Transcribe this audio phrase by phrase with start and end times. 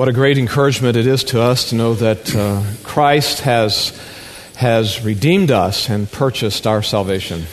[0.00, 3.92] What a great encouragement it is to us to know that uh, Christ has,
[4.56, 7.44] has redeemed us and purchased our salvation.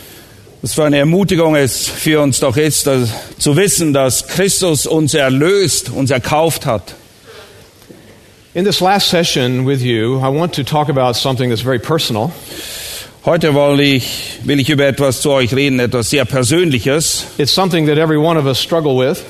[0.61, 5.13] Was für eine Ermutigung es für uns doch ist, dass, zu wissen, dass Christus uns
[5.13, 6.95] erlöst, uns erkauft hat.
[8.53, 12.31] In this last session with you, I want to talk about something that's very personal.
[13.25, 17.25] Heute will ich, will ich über etwas zu euch reden, etwas sehr Persönliches.
[17.37, 19.21] It's something that every one of us struggle with.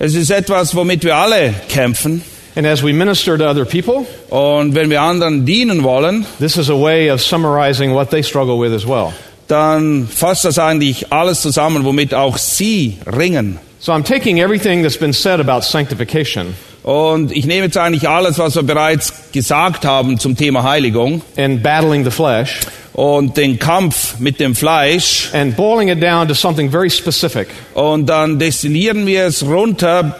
[0.00, 2.33] Es ist etwas, womit wir alle kämpfen.
[2.56, 6.70] And as we minister to other people, Und wenn wir anderen dienen wollen, this is
[6.70, 9.12] a way of summarizing what they struggle with as well.
[9.48, 13.58] dann fasst das eigentlich alles zusammen, womit auch sie ringen.
[13.80, 18.38] So I'm taking everything that's been said about sanctification Und ich nehme jetzt eigentlich alles,
[18.38, 22.60] was wir bereits gesagt haben zum Thema Heiligung and battling the flesh
[22.92, 27.48] und den Kampf mit dem Fleisch and boiling it down to something very specific.
[27.74, 30.16] und dann destillieren wir es runter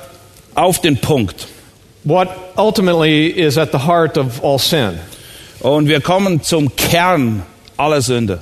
[0.54, 1.46] auf den Punkt.
[2.04, 4.98] What ultimately is at the heart of all sin.
[5.60, 7.42] Und wir kommen zum Kern
[7.76, 8.40] aller Sünde.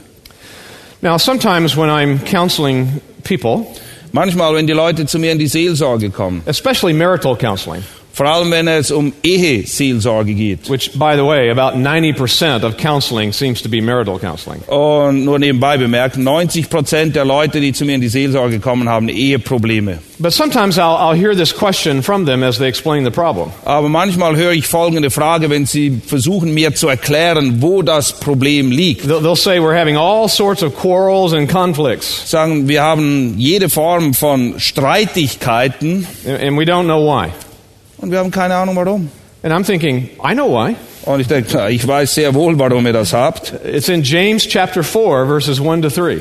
[1.01, 3.67] Now, sometimes when I'm counseling people,
[4.15, 8.51] Manchmal, wenn die Leute zu mir in die Seelsorge kommen, especially marital counseling, vor allem
[8.51, 10.69] wenn es um Eheseelsorge geht.
[10.69, 14.61] which, by the way, about 90% of counseling seems to be marital counseling.
[14.67, 18.89] Und nur nebenbei bemerkt, 90 Prozent der Leute, die zu mir in die Seelsorge kommen,
[18.89, 19.99] haben Eheprobleme.
[20.19, 23.51] But sometimes I'll, I'll hear this question from them as they explain the problem.
[23.65, 28.71] Aber manchmal höre ich folgende Frage, wenn sie versuchen mir zu erklären, wo das Problem
[28.71, 29.05] liegt.
[29.07, 33.69] They'll, they'll say, We're having all sorts of quarrels and conflicts, Sagen, wir haben jede
[33.69, 37.31] Form von Streitigkeiten and we don't know why.
[38.03, 39.11] Und wir haben keine Ahnung warum.
[39.43, 40.77] And I'm thinking, I know why.
[41.05, 43.55] Und ich denke, ich weiß sehr wohl, warum ihr das habt.
[43.65, 46.21] It's in James chapter 4, verses 1 to 3.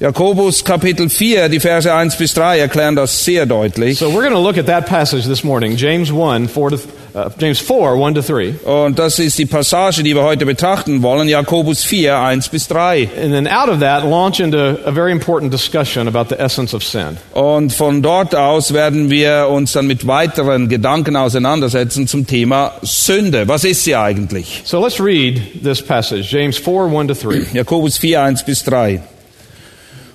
[0.00, 3.98] Jakobus Kapitel 4, die Verse 1 bis 3 erklären das sehr deutlich.
[3.98, 6.78] So we're going to look at that passage this morning, James 1, 4 to,
[7.16, 8.54] uh, James 4, 1 to 3.
[8.64, 13.08] Und das ist die Passage, die wir heute betrachten wollen, Jakobus 4, 1 bis 3.
[13.20, 16.84] And then out of that, launch into a very important discussion about the essence of
[16.84, 17.16] sin.
[17.32, 23.48] Und von dort aus werden wir uns dann mit weiteren Gedanken auseinandersetzen zum Thema Sünde.
[23.48, 24.62] Was ist sie eigentlich?
[24.64, 27.46] So let's read this passage, James 4, 1 to 3.
[27.54, 29.00] Jakobus 4, 1 bis 3.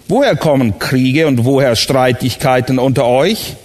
[0.08, 3.56] Woher kommen Kriege und woher Streitigkeiten unter euch?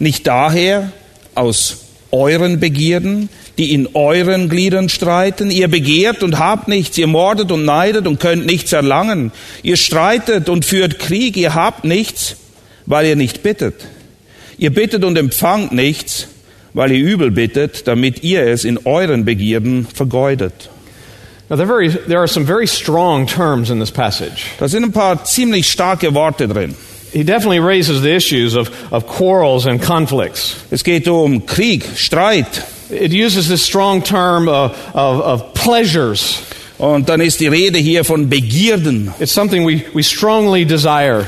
[0.00, 0.90] Nicht daher
[1.36, 1.81] aus
[2.12, 3.28] euren Begierden,
[3.58, 5.50] die in euren Gliedern streiten.
[5.50, 9.32] Ihr begehrt und habt nichts, ihr mordet und neidet und könnt nichts erlangen.
[9.62, 12.36] Ihr streitet und führt Krieg, ihr habt nichts,
[12.86, 13.86] weil ihr nicht bittet.
[14.58, 16.28] Ihr bittet und empfangt nichts,
[16.74, 20.70] weil ihr übel bittet, damit ihr es in euren Begierden vergeudet.
[21.48, 24.46] Now, there, very, there are some very strong terms in this passage.
[24.58, 26.74] Da sind ein paar ziemlich starke Worte drin.
[27.12, 30.56] He definitely raises the issues of, of quarrels and conflicts.
[30.70, 32.90] Es geht um Krieg, Streit.
[32.90, 36.42] It uses this strong term of, of, of pleasures.
[36.78, 39.12] Und dann ist die Rede hier von Begierden.
[39.20, 41.26] It's something we, we strongly desire.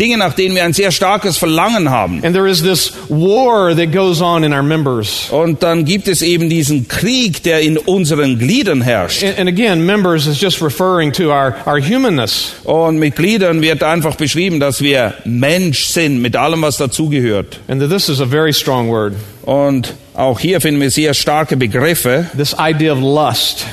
[0.00, 2.24] Dinge, nach denen wir ein sehr starkes Verlangen haben.
[2.24, 5.28] And there is this war that goes on in our members.
[5.30, 9.22] Und dann gibt es eben diesen Krieg, der in unseren Gliedern herrscht.
[9.22, 12.54] And, and again, members is just referring to our, our humanness.
[12.64, 17.60] Und mit Gliedern wird einfach beschrieben, dass wir Mensch sind, mit allem, was dazugehört.
[17.68, 19.14] And that this is a very strong word.
[19.42, 22.30] Und auch hier finden wir sehr starke Begriffe.
[22.36, 23.66] This idea of lust.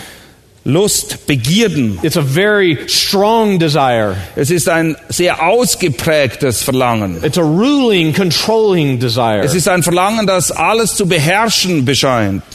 [0.68, 1.98] Lust, Begierden.
[2.04, 4.18] It's a very strong desire.
[4.36, 7.24] Es ist ein sehr ausgeprägtes Verlangen.
[7.24, 9.40] It's a ruling, controlling desire.
[9.46, 11.88] Es ist ein Verlangen, das alles zu beherrschen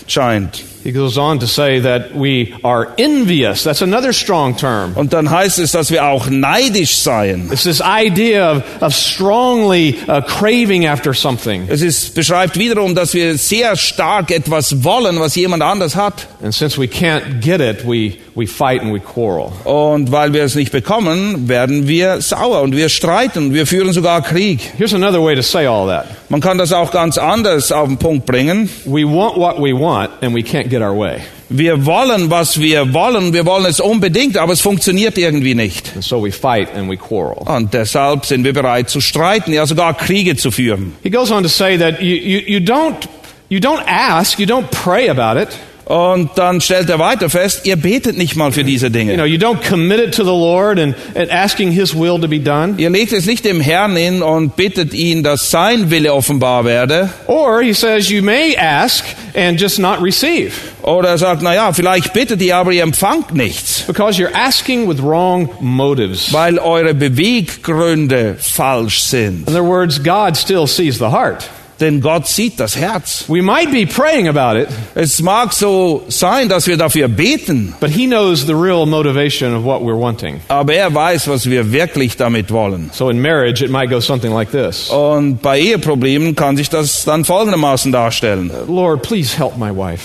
[0.07, 0.63] scheint.
[0.85, 3.63] He goes on to say that we are envious.
[3.63, 4.93] That's another strong term.
[4.95, 7.51] Und dann heißt es, dass wir auch neidisch seien.
[7.53, 11.67] It's this idea of, of strongly uh, craving after something.
[11.69, 16.27] Es ist, beschreibt wiederum, dass wir sehr stark etwas wollen, was jemand anders hat.
[16.43, 19.53] And since we can't get it, we, we fight and we quarrel.
[19.65, 23.55] Und weil wir es nicht bekommen, werden wir sauer und wir streiten.
[23.55, 24.73] Wir führen sogar Krieg.
[24.77, 26.07] Here's another way to say all that.
[26.29, 28.69] Man kann das auch ganz anders auf den Punkt bringen.
[28.85, 31.21] We want what we want and we can't get our way.
[31.49, 33.33] Wir wollen, was wir wollen.
[33.33, 35.93] Wir wollen es unbedingt, aber es funktioniert irgendwie nicht.
[35.95, 37.43] And so we fight and we quarrel.
[37.45, 40.95] Und deshalb sind wir bereit zu streiten, ja sogar Kriege zu führen.
[41.03, 43.07] He goes on to say that you, you, you, don't,
[43.49, 45.51] you don't ask, you don't pray about it.
[45.93, 49.15] Und dann stellt er weiter fest, ihr betet nicht mal für diese You Dinge.
[49.15, 52.41] know, you don't commit it to the Lord and, and asking His will to be
[52.41, 52.77] done.
[52.79, 57.11] Ihr legt es nicht dem Herrn hin und bittet ihn, dass sein Wille offenbar werde.
[57.27, 59.05] Or He says you may ask
[59.35, 63.35] and just not receive Oder er sagt, na ja, vielleicht bittet ihr, aber ihr empfangt
[63.35, 66.33] nichts, because you're asking with wrong motives.
[66.33, 69.47] weil eure Beweggründe falsch sind.
[69.47, 71.49] In other words, God still sees the heart.
[71.83, 73.25] Denn Gott sieht das Herz.
[73.29, 77.91] We might be praying about it, Es mag so sein, dass wir dafür beten, but
[77.91, 80.41] He knows the real motivation of what we're wanting.
[80.49, 82.91] aber er weiß, was wir wirklich damit wollen.
[82.95, 87.05] So in marriage, it might go something like this Und bei Eheproblemen kann sich das
[87.05, 88.51] dann folgendermaßen darstellen.
[88.69, 90.05] Lord, please help my wife.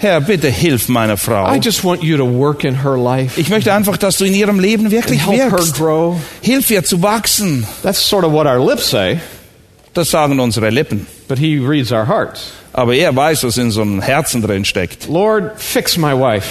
[0.00, 1.52] Herr, bitte hilf meiner Frau.
[1.52, 3.40] I just want you to work in her life.
[3.40, 5.74] Ich möchte einfach, dass du in ihrem Leben wirklich Help her wirkst.
[5.74, 6.14] grow.
[6.40, 7.66] Hilf ihr zu wachsen.
[7.82, 9.18] That's sort of what our lips say,
[9.98, 11.08] Das sagen unsere Lippen.
[11.26, 12.52] but He reads our hearts.
[12.72, 15.08] Aber er weiß, was in so einem Herzen drin steckt.
[15.08, 16.46] Lord, fix my wife.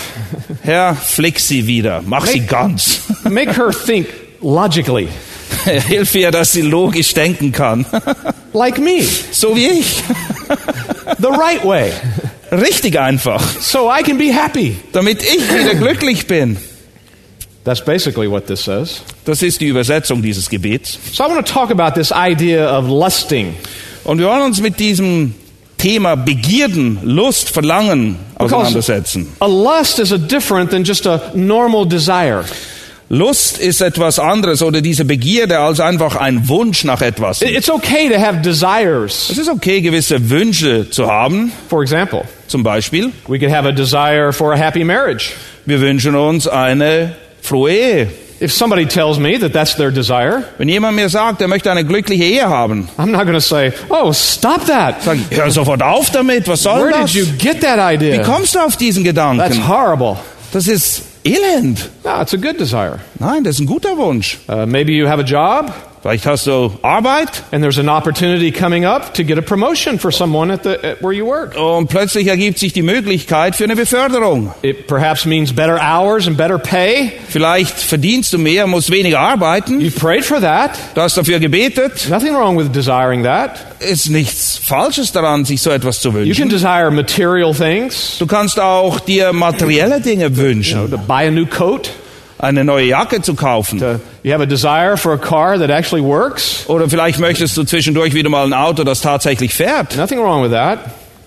[0.64, 2.04] Herr, flick sie wieder.
[2.06, 3.00] Mach sie ganz.
[3.24, 4.08] Make her think
[4.42, 5.08] logically,
[5.88, 7.86] Hilf ihr, dass sie logisch denken kann.
[8.54, 10.04] like me, So wie ich.
[11.20, 11.94] the right way,
[12.52, 13.42] Richtig einfach.
[13.62, 14.76] so I can be happy.
[14.92, 16.58] Damit ich wieder glücklich bin.
[17.68, 19.02] That's basically what this says.
[19.26, 20.98] Das ist die Übersetzung dieses Gebets.
[21.12, 23.56] So I want to talk about this idea of lusting.
[24.06, 25.34] Und wir wollen uns mit diesem
[25.78, 29.28] Thema Begierden, Lust, Verlangen auseinandersetzen.
[29.42, 32.46] a lust is a different than just a normal desire.
[33.10, 37.42] Lust ist etwas anderes oder diese Begierde als einfach ein Wunsch nach etwas.
[37.42, 39.30] It- It's okay to have desires.
[39.30, 41.52] Es ist okay, gewisse Wünsche zu haben.
[41.70, 45.32] For example, Zum Beispiel, we could have a desire for a happy marriage.
[45.66, 47.14] wir wünschen uns eine
[47.48, 48.08] frohe
[48.40, 51.84] If somebody tells me that that's their desire, Wenn jemand mir sagt, er möchte eine
[51.84, 54.98] glückliche Ehe haben, I'm not going to say, "Oh, stop that."
[55.32, 57.14] ich, hör sofort auf damit, was soll Where das?
[57.14, 58.20] did you get that idea?
[58.20, 59.68] Wie kommst du auf diesen That's Gedanken?
[59.68, 60.18] horrible.
[60.54, 61.90] Das ist elend.
[62.04, 63.00] No, it's a good desire.
[63.20, 64.38] Nein, das ist ein guter Wunsch.
[64.48, 68.86] Uh, maybe you have a job Vielleicht hast du Arbeit and there's an opportunity coming
[68.86, 71.56] up to get a promotion for someone at the at where you work.
[71.58, 74.54] und plötzlich ergibt sich die Möglichkeit für eine Beförderung.
[74.62, 77.12] It perhaps means better hours and better pay.
[77.28, 79.80] Vielleicht verdienst du mehr, musst weniger arbeiten.
[79.82, 80.72] You've prayed for that.
[80.96, 82.08] Du hast dafür gebetet.
[82.10, 83.66] Nothing wrong with desiring that.
[83.80, 86.50] Ist nichts Falsches daran, sich so etwas zu You can wünschen.
[86.50, 90.92] desire material things, Du kannst auch dir materielle Dinge you know, wünschen.
[90.92, 91.90] to buy a new coat.
[92.40, 93.80] Eine neue Jacke zu kaufen.
[93.80, 96.66] To, you have a desire for a car that actually works.
[96.68, 99.98] Oder vielleicht möchtest du zwischendurch wieder mal ein Auto, das tatsächlich fährt.
[99.98, 100.80] Nothing wrong with that.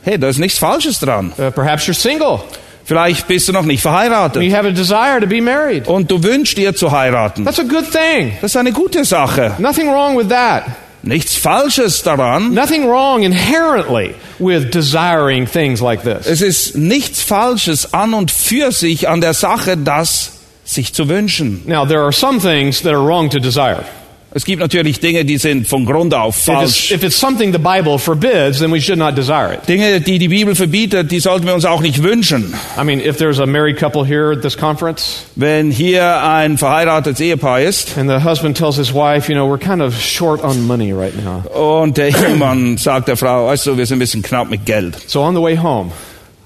[0.03, 1.33] Hey, da ist nichts Falsches dran.
[1.37, 2.41] Uh, perhaps you're single.
[2.85, 4.43] Vielleicht bist du noch nicht verheiratet.
[4.43, 5.87] You have a desire to be married.
[5.87, 7.45] Und du wünschst dir zu heiraten.
[7.45, 8.33] That's a good thing.
[8.41, 9.53] Das ist eine gute Sache.
[9.59, 10.65] Nothing wrong with that.
[11.03, 12.53] Nichts Falsches daran.
[12.53, 16.27] Nothing wrong inherently with desiring things like this.
[16.27, 20.40] Es ist nichts Falsches an und für sich an der Sache, das
[20.71, 21.63] sich zu wünschen.
[21.67, 23.85] Now, there are some things that are wrong to desire.
[24.33, 26.91] Es gibt natürlich Dinge, die sind von Grund auf If it's, falsch.
[26.93, 29.67] if it's something the Bible forbids, then we should not desire it.
[29.69, 32.55] Dinge, die die Bibel verbietet, die sollten wir uns auch nicht wünschen.
[32.81, 37.19] I mean, if there's a married couple here at this conference, Wenn hier ein verheiratetes
[37.19, 40.65] Ehepaar ist and the husband tells his wife, you know, we're kind of short on
[40.65, 41.43] money right now.
[41.53, 44.97] und der Ehemann sagt der Frau, weißt du, wir sind ein bisschen knapp mit Geld.
[45.09, 45.91] So on the way home,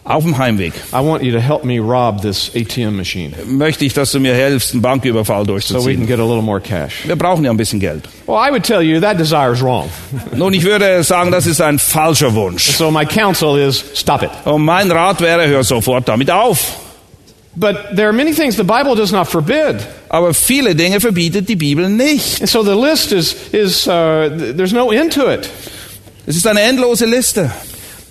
[0.07, 3.95] Auf dem Heimweg I want you to help me rob this ATM machine möchte ich,
[3.95, 6.07] dass du mir hilfst, einen Banküberfall so we can durchzuziehen.
[6.07, 7.07] get a little more cash.
[7.07, 8.05] Wir brauchen ja ein bisschen Geld.
[8.27, 9.89] Well, I would tell you that desire is wrong.
[10.37, 12.73] Nun, ich würde sagen, das ist ein falscher Wunsch.
[12.77, 14.31] So my counsel is stop it.
[14.45, 16.81] Und mein Rat wäre, hör sofort damit auf.
[17.57, 19.77] But there are many things the Bible does not forbid.
[20.11, 22.41] Aber viele Dinge verbietet die Bibel nicht.
[22.43, 25.49] And so the list is, is uh, th- there's no end to it.
[26.27, 27.51] Es ist eine endlose Liste.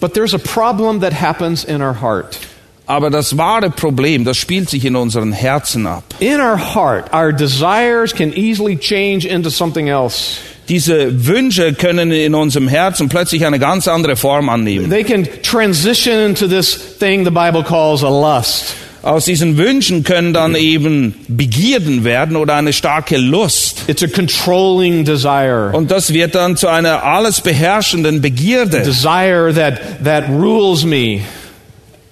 [0.04, 2.38] But there's a problem that happens in our heart.
[2.86, 6.04] Aber das wahre Problem, das spielt sich in unseren Herzen ab.
[6.20, 10.42] In our heart, our desires can easily change into something else.
[10.68, 14.90] Diese Wünsche können in unserem Herzen plötzlich eine ganz andere Form annehmen.
[14.90, 18.76] They can transition into this thing the Bible calls a lust.
[19.04, 23.84] Aus diesen Wünschen können dann eben Begierden werden oder eine starke Lust.
[23.88, 25.72] It's a controlling desire.
[25.74, 28.82] Und das wird dann zu einer alles beherrschenden Begierde.
[28.82, 31.20] Desire that, that rules me.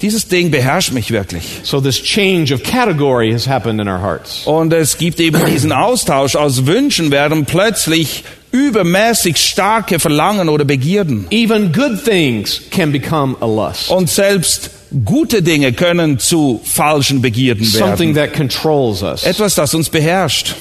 [0.01, 1.61] Dieses Ding beherrscht mich wirklich.
[1.63, 4.41] So this change of category has happened in our hearts.
[4.45, 6.35] Und es gibt eben diesen Austausch.
[6.35, 11.27] Aus Wünschen werden plötzlich übermäßig starke Verlangen oder Begierden.
[11.31, 13.89] Even good things can become a lust.
[13.89, 14.71] Und selbst
[15.05, 18.29] gute Dinge können zu falschen Begierden Something werden.
[18.31, 19.23] that controls us.
[19.23, 20.55] Etwas, das uns beherrscht.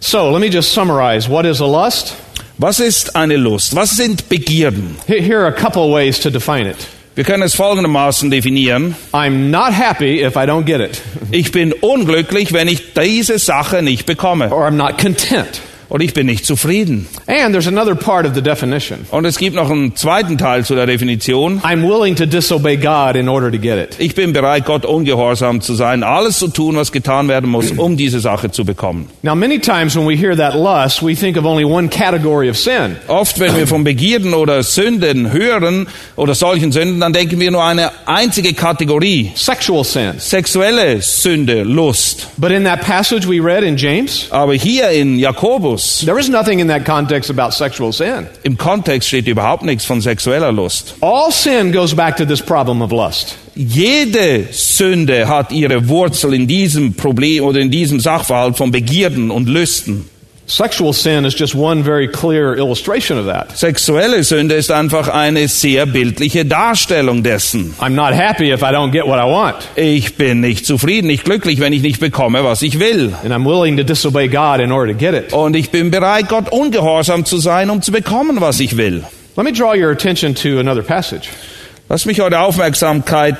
[0.00, 1.28] So let me just summarize.
[1.28, 2.14] What is a lust?
[2.58, 3.74] Was ist eine Lust?
[3.74, 4.96] Was sind Begierden?
[5.06, 6.76] Here here are a couple ways to define it.
[7.14, 8.94] Wir können es folgendermaßen definieren.
[9.12, 13.82] I'm not happy if I don't get it, Ich bin unglücklich, wenn ich diese Sache
[13.82, 14.50] nicht bekomme.
[14.52, 15.60] or I'm not content.
[15.88, 17.06] Und ich bin nicht zufrieden.
[17.26, 19.06] And there's another part of the definition.
[19.10, 21.60] Und es gibt noch einen zweiten Teil zu der Definition.
[21.62, 23.96] I'm willing to disobey God in order to get it.
[23.98, 27.96] Ich bin bereit, Gott ungehorsam zu sein, alles zu tun, was getan werden muss, um
[27.96, 29.08] diese Sache zu bekommen.
[29.22, 32.56] Now, many times when we hear that lust, we think of only one category of
[32.56, 32.96] sin.
[33.06, 37.62] Oft, wenn wir von Begierden oder Sünden hören oder solchen Sünden, dann denken wir nur
[37.64, 39.30] eine einzige Kategorie.
[39.36, 40.14] Sexual sin.
[40.18, 42.28] Sexuelle Sünde, Lust.
[42.38, 46.60] But in that passage we read in James, Aber hier in Jakobus, there is nothing
[46.60, 48.26] in that context about sexual sin.
[48.42, 50.94] im Kontext steht überhaupt nichts von sexueller Lust.
[51.00, 53.36] All sin goes back to this problem of lust.
[53.54, 59.48] Jede Sünde hat ihre Wurzel in diesem Problem oder in diesem Sachverhalt von Begierden und
[59.48, 60.08] Lüsten.
[60.48, 63.56] Sexual sin is just one very clear illustration of that.
[63.58, 67.74] Sexuelle Sünde ist einfach eine sehr bildliche Darstellung dessen.
[67.80, 71.24] I'm not happy if I don't get what I want, Ich bin nicht zufrieden, nicht
[71.24, 73.12] glücklich, wenn ich nicht bekomme, was ich will.
[73.24, 75.32] and I'm willing to disobey God in order to get it.
[75.32, 79.02] Und ich bin bereit, Gott ungehorsam zu sein, um zu bekommen, was ich will.
[79.36, 81.28] Let me draw your attention to another passage.
[81.88, 83.36] Lass mich eure Aufmerksamkeit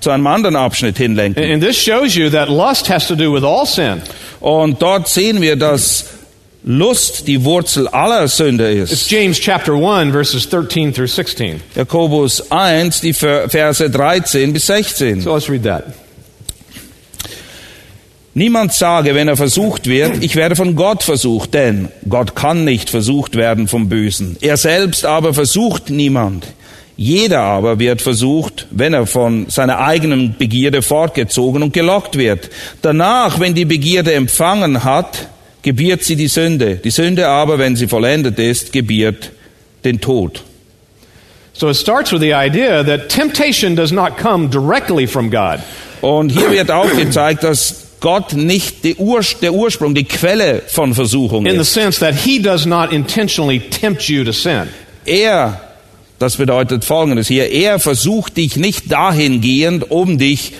[0.00, 1.42] zu einem anderen Abschnitt hinlenken.
[1.52, 4.00] And this shows you that lust has to do with all sin.
[4.40, 6.06] Und dort sehen wir, dass
[6.68, 9.08] Lust die Wurzel aller Sünde It's ist.
[9.08, 11.60] James chapter 1, verses 13 through 16.
[11.76, 15.20] Jakobus 1, die Verse 13 bis 16.
[15.20, 15.84] So let's read that.
[18.34, 22.90] Niemand sage, wenn er versucht wird, ich werde von Gott versucht, denn Gott kann nicht
[22.90, 24.36] versucht werden vom Bösen.
[24.40, 26.48] Er selbst aber versucht niemand.
[26.96, 32.50] Jeder aber wird versucht, wenn er von seiner eigenen Begierde fortgezogen und gelockt wird.
[32.82, 35.28] Danach, wenn die Begierde empfangen hat,
[35.66, 36.76] gebiert sie die Sünde.
[36.76, 39.32] Die Sünde aber, wenn sie vollendet ist, gebiert
[39.84, 40.44] den Tod.
[41.54, 45.58] So it starts with the idea that temptation does not come directly from God.
[46.02, 51.58] Und hier wird aufgezeigt, dass Gott nicht Ur der Ursprung, die Quelle von Versuchung in
[51.58, 54.68] the sense that he does not intentionally tempt you to sin.
[55.04, 55.60] Er,
[56.20, 60.52] das bedeutet Folgendes hier, er versucht dich nicht dahingehend, um dich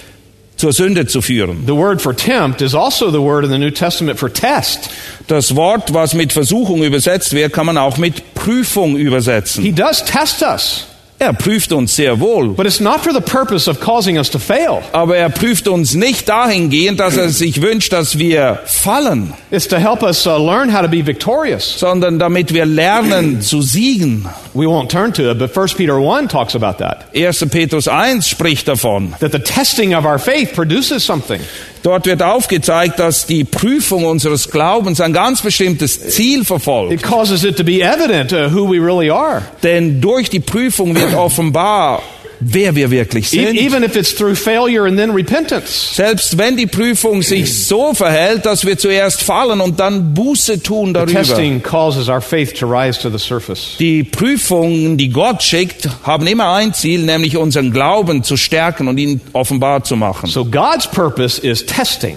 [0.57, 1.65] zur Sünde zu führen.
[1.67, 4.91] The word for tempt is also the word in the New Testament for test.
[5.27, 9.63] Das Wort, was mit Versuchung übersetzt wird, kann man auch mit Prüfung übersetzen.
[9.63, 10.87] He does test us,
[11.19, 14.39] Er prüft uns sehr wohl, but it's not for the purpose of causing us to
[14.39, 14.83] fail.
[14.93, 19.79] aber er prüft uns nicht dahingehend, dass er sich wünscht, dass wir fallen, It's to
[19.79, 21.79] help us uh, learn how to be victorious.
[21.79, 24.27] sondern damit wir lernen zu siegen.
[24.53, 27.07] We won't turn to it, but 1 Peter 1 talks about that.
[27.15, 27.49] 1.
[27.51, 29.15] Petrus 1 spricht davon.
[29.21, 31.41] That the testing of our faith produces something.
[31.87, 36.93] Dort wird aufgezeigt, dass die Prüfung unseres Glaubens ein ganz bestimmtes Ziel verfolgt.
[36.93, 39.43] It causes it to be evident uh, who we really are.
[39.62, 42.02] Denn durch die Prüfung wird offenbar,
[42.40, 43.57] wer wir wirklich E- sind.
[43.59, 45.95] even if it's through failure and then repentance.
[45.95, 50.88] Selbst wenn die Prüfung sich so verhält, dass wir zuerst fallen und dann Buße tun
[50.88, 51.12] The darüber.
[51.12, 53.76] testing causes our faith to rise to the surface.
[53.78, 58.99] Die Prüfungen, die Gott schickt, haben immer ein Ziel, nämlich unseren Glauben zu stärken und
[58.99, 60.28] ihn offenbar zu machen.
[60.28, 62.16] So God's purpose is testing.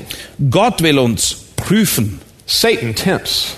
[0.49, 2.19] Gott will uns prüfen.
[2.45, 3.55] Satan tempts.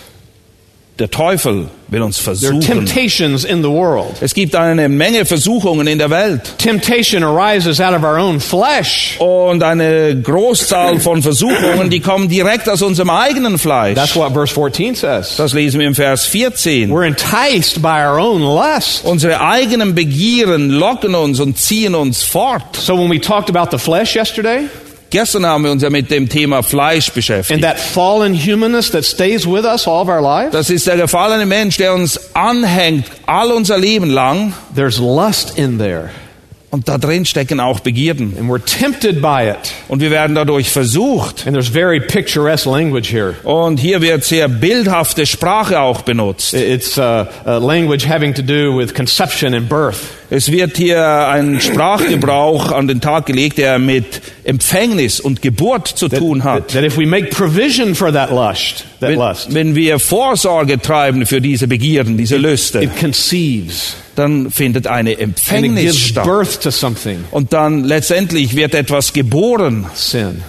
[1.00, 2.62] Der Teufel will uns There are versuchen.
[2.62, 4.18] temptations in the world.
[4.22, 6.58] Es gibt eine Menge Versuchungen in der Welt.
[6.58, 9.16] Temptation arises out of our own flesh.
[9.20, 13.96] Und eine Großzahl von Versuchungen, die kommen direkt aus unserem eigenen Fleisch.
[13.96, 15.36] That's what verse 14 says.
[15.38, 16.92] Das lesen wir im Vers 14.
[16.92, 19.04] We're enticed by our own lust.
[19.04, 22.76] Unsere eigenen Begieren locken uns und ziehen uns fort.
[22.76, 24.68] So when we talked about the flesh yesterday
[25.12, 27.62] Gestern haben wir uns ja mit dem Thema Fleisch beschäftigt.
[30.52, 34.54] Das ist der gefallene Mensch, der uns anhängt, all unser Leben lang.
[34.74, 36.10] there's lust in there.
[36.72, 38.34] Und da drin stecken auch Begierden.
[38.40, 39.74] And we're tempted by it.
[39.90, 41.46] Und wir werden dadurch versucht.
[41.46, 43.36] And there's very picturesque language here.
[43.44, 46.54] Und hier wird sehr bildhafte Sprache auch benutzt.
[46.54, 50.21] It's uh, language having to do with conception and birth.
[50.34, 56.08] Es wird hier ein Sprachgebrauch an den Tag gelegt, der mit Empfängnis und Geburt zu
[56.08, 56.68] tun That, hat.
[56.70, 61.26] that if we make provision for that lust, that Wenn, lust, wenn wir Vorsorge treiben
[61.26, 66.26] für diese Begierden, diese Lüste, it conceives dann findet eine it Empfängnis statt.
[67.32, 70.42] Und dann letztendlich wird etwas geboren, sin.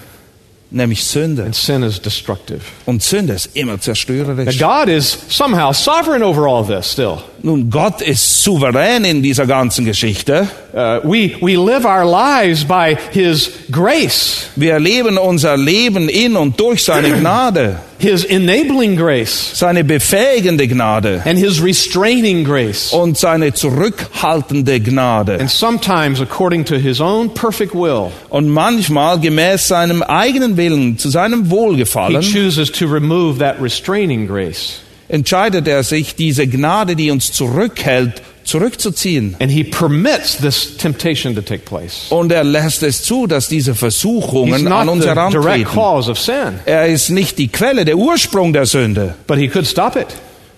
[0.73, 1.45] Nämlich Sünde.
[1.45, 2.61] And sin is destructive.
[2.87, 4.59] Und Sünde ist immer Now, zerstörerisch.
[4.59, 7.19] God is somehow sovereign over all this still.
[7.43, 10.49] Nun, Gott ist souverän in dieser ganzen Geschichte.
[10.73, 14.49] Uh, we, we live our lives by His grace.
[14.57, 17.79] Wir leben unser Leben in und durch seine Gnade.
[18.02, 22.92] His enabling grace seine befähigende Gnade and His restraining grace.
[22.92, 25.38] und seine zurückhaltende Gnade.
[25.38, 31.11] And sometimes according to His own perfect will, Und manchmal gemäß seinem eigenen Willen, zu
[31.11, 34.80] seinem He Wohlgefallen, chooses to remove that restraining grace.
[35.09, 39.37] entscheidet er sich, diese Gnade, die uns zurückhält, zurückzuziehen.
[39.41, 42.07] And He permits this temptation to take place.
[42.11, 46.59] Und er lässt es zu, dass diese Versuchungen an uns herantreten.
[46.65, 49.15] Er ist nicht die Quelle, der Ursprung der Sünde.
[49.27, 50.07] but He could stop it.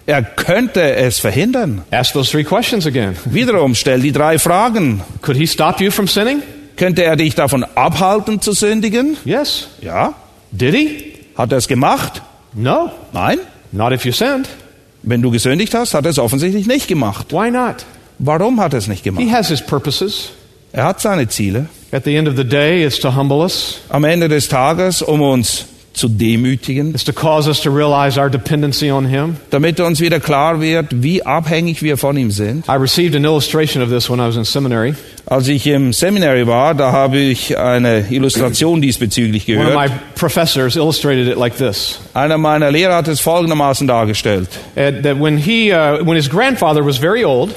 [0.06, 1.82] Er könnte es verhindern.
[1.90, 3.16] Ask those three questions again.
[3.24, 5.00] Wiederum stell die drei Fragen.
[5.22, 6.42] Could He stop you from sinning?
[6.76, 9.16] Könnte er dich davon abhalten zu sündigen?
[9.24, 9.68] Yes.
[9.80, 10.14] Ja.
[10.50, 11.12] Did He?
[11.36, 12.20] Hat er es gemacht?
[12.52, 12.90] No.
[13.12, 13.38] Nein.
[13.72, 14.46] Not if you sinned.
[15.06, 17.32] Wenn du gesündigt hast, hat er es offensichtlich nicht gemacht.
[17.32, 17.84] Why not?
[18.18, 19.30] Warum hat er es nicht He gemacht?
[19.32, 20.30] has His purposes.
[20.72, 21.66] Er hat seine Ziele.
[21.92, 23.80] At the end of the day, it's to humble us.
[23.90, 28.28] Am Ende des Tages, um uns zu demütigen, It's to cause us to realize our
[28.28, 29.36] dependency on Him.
[29.50, 32.66] damit uns wieder klar wird, wie abhängig wir von ihm sind.
[32.68, 34.94] I received an illustration of this when I was in seminary.
[35.26, 40.14] Als ich im Seminary war, da habe ich eine Illustration diesbezüglich One of my gehört.
[40.16, 44.48] professors illustrated it like this: Einer meiner Lehrer hat es folgendermaßen dargestellt.
[44.76, 47.50] uh, that when he, uh, when his grandfather was very old,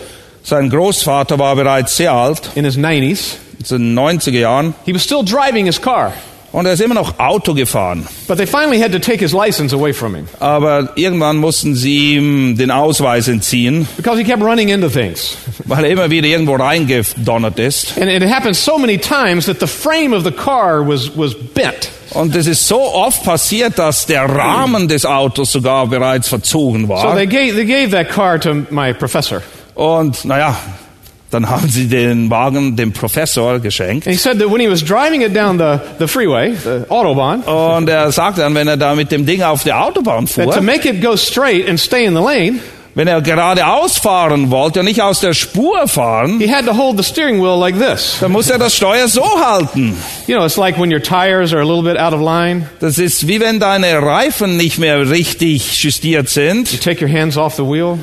[0.43, 3.35] Sein Großvater war bereits sehr alt, in his 90s,
[3.69, 6.13] in den 90er Jahren, he was still driving his car,
[6.57, 8.07] und er ist immer noch Auto gefahren.
[8.27, 12.15] but they finally had to take his license away from him Aber irgendwann mussten sie
[12.15, 15.37] ihm den Ausweis entziehen, because he kept running into things.
[15.65, 17.97] weil er immer wieder irgendwo reingedonnert ist.
[17.99, 21.89] And it happened so many times that the frame of the car was, was bent.
[22.11, 26.89] Und es ist so oft passiert, dass der Rahmen des Autos sogar bereits verzogen So
[26.89, 27.15] war.
[27.15, 29.41] they gave, they gave that car to my professor.
[29.75, 30.57] Und naja,
[31.29, 34.07] dann haben sie den Wagen dem Professor geschenkt.
[34.07, 37.41] And he said that when he was driving it down the, the freeway, the Autobahn,
[37.41, 40.51] Und er sagte dann, wenn er da mit dem Ding auf der Autobahn that to
[40.53, 42.59] fuhr, make it go straight and stay in the lane,
[42.95, 46.97] wenn er geradeaus fahren wollte und nicht aus der Spur fahren, he had to hold
[46.97, 48.17] the steering wheel like this.
[48.21, 49.95] dann muss er das Steuer so halten.
[50.27, 52.97] You know, it's like when your tires are a little bit out of line, Das
[52.97, 56.81] ist wie wenn deine Reifen nicht mehr richtig justiert you sind.
[56.81, 57.99] take your hands off the wheel,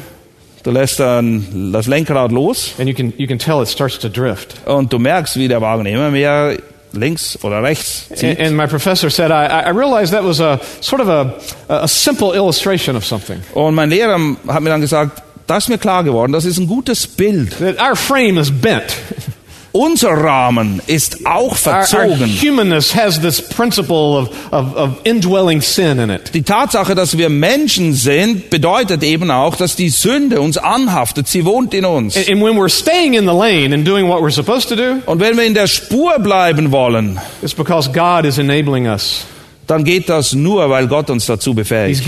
[0.65, 4.09] Du lässt dann das Lenkrad los and you can, you can tell it starts to
[4.09, 4.55] drift.
[4.67, 6.57] und du merkst, wie der Wagen immer mehr
[6.93, 8.41] links oder rechts zieht.
[8.41, 11.35] and my professor said, I, I realized that was a sort of a,
[11.69, 13.41] a simple illustration of something.
[13.53, 16.67] Und mein Lehrer hat mir dann gesagt, das ist mir klar geworden, das ist ein
[16.67, 17.59] gutes Bild.
[17.59, 18.97] That our frame is bent.
[19.77, 22.31] Unser Rahmen ist auch verzogen.
[22.41, 26.33] humanness has this principle of, of, of indwelling sin in it.
[26.33, 31.27] Die Tatsache, dass wir Menschen sind, bedeutet eben auch, dass die Sünde uns anhaftet.
[31.27, 32.17] Sie wohnt in uns.
[32.17, 35.03] And, and when we're staying in the lane and doing what we're supposed to do,
[35.07, 39.25] Und wenn wir in der Spur bleiben wollen, it's because God is enabling us.
[39.67, 42.07] dann geht das nur, weil Gott uns dazu befähigt.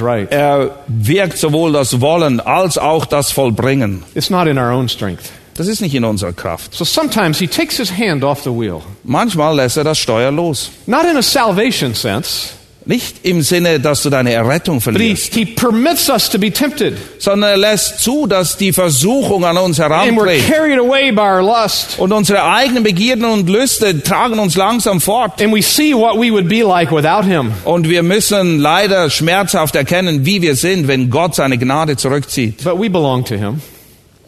[0.00, 0.30] right.
[0.30, 4.04] Er wirkt sowohl das Wollen als auch das Vollbringen.
[4.14, 5.32] It's not in our own strength.
[5.58, 6.72] Das ist nicht in unserer Kraft.
[6.72, 8.80] So sometimes He takes His hand off the wheel.
[9.04, 10.70] Manchmal lässt er das Steuer los.
[10.86, 12.50] Not in a salvation sense,
[12.84, 16.96] Nicht im Sinne, dass du deine Errettung He, verlierst, he permits us to be tempted.
[17.18, 20.46] sondern er lässt zu, dass die Versuchung an uns And we're herantritt.
[20.48, 21.98] carried away by our lust.
[21.98, 25.42] Und unsere eigenen Begierden und Lüste tragen uns langsam fort.
[25.42, 27.52] And we see what we would be like without Him.
[27.64, 32.62] Und wir müssen leider schmerzhaft erkennen, wie wir sind, wenn Gott seine Gnade zurückzieht.
[32.64, 33.60] But we belong to Him.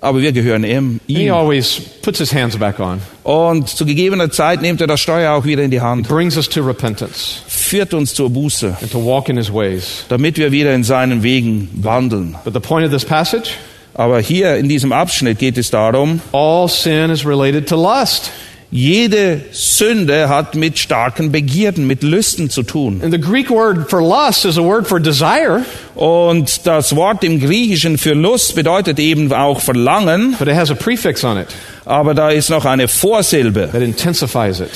[0.02, 1.00] Aber wir gehören ihm.
[1.06, 5.34] He always puts His hands back on, Und zu gegebener Zeit nimmt er das Steuer
[5.34, 9.04] auch wieder in die Hand, brings us to repentance führt uns zur Buße, and to
[9.04, 10.04] walk in His ways.
[10.08, 12.36] damit wir wieder in seinen Wegen wandeln.
[12.44, 13.50] But the point of this passage
[13.94, 18.30] Aber hier in diesem Abschnitt geht es darum, all sin is related to lust.
[18.72, 23.00] Jede Sünde hat mit starken Begierden, mit Lüsten zu tun.
[23.02, 25.64] And the Greek word for lust is a word for desire,
[25.96, 30.74] Und das Wort im Griechischen für Lust bedeutet eben auch Verlangen, but it has a
[30.74, 31.48] prefix on it
[31.84, 34.70] aber da ist noch eine Vorsilbe, that intensifies it.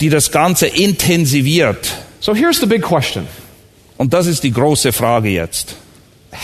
[0.00, 1.90] die das Ganze intensiviert.
[2.20, 3.26] So here's the big question
[3.96, 5.76] Und das ist die große Frage jetzt.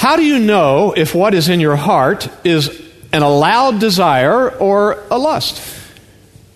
[0.03, 2.71] How do you know if what is in your heart is
[3.13, 5.61] an allowed desire or a lust?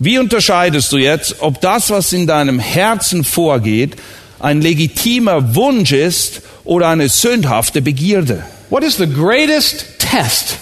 [0.05, 3.95] Wie unterscheidest du jetzt, ob das, was in deinem Herzen vorgeht,
[4.41, 8.45] ein legitimer Wunsch ist oder eine sündhafte Begierde?
[8.69, 10.57] What is the greatest test?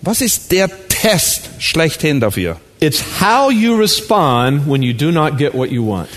[0.00, 2.56] Was ist der Test schlechthin dafür?
[2.80, 6.08] It's how you respond when you do not get what you want.